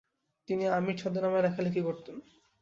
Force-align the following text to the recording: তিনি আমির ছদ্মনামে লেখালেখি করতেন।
তিনি 0.49 0.63
আমির 0.69 0.95
ছদ্মনামে 0.97 1.39
লেখালেখি 1.41 1.81
করতেন। 1.87 2.15